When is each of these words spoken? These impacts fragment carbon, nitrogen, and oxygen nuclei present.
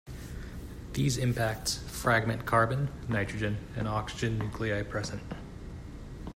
These 0.93 1.19
impacts 1.19 1.77
fragment 1.77 2.43
carbon, 2.47 2.89
nitrogen, 3.07 3.57
and 3.77 3.87
oxygen 3.87 4.39
nuclei 4.39 4.81
present. 4.81 5.21